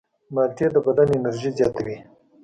[0.33, 1.97] مالټې د بدن انرژي زیاتوي.